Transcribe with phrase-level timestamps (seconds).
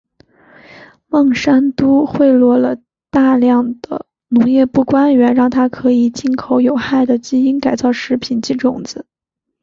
[1.09, 2.75] 孟山都贿赂了
[3.11, 9.05] 大量的农业部官员让它可以进口有害的基因改造食品及种子。